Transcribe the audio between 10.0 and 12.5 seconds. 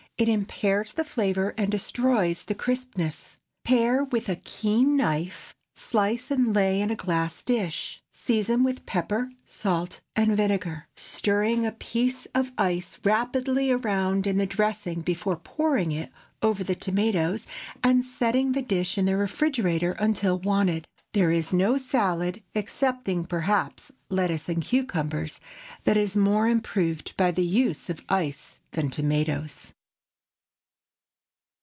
and vinegar, stirring a piece